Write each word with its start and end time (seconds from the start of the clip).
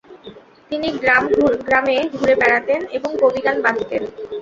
তিনি 0.71 0.87
গ্রাম 1.01 1.23
গ্রামে 1.61 1.97
ঘুরে 2.13 2.35
বেড়াতেন 2.41 2.81
এবং 2.97 3.11
কবিগান 3.21 3.57
বাঁধতেন। 3.65 4.03